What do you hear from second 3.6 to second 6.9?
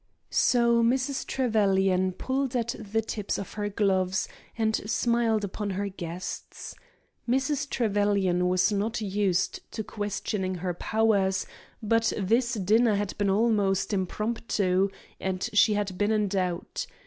gloves and smiled upon her guests.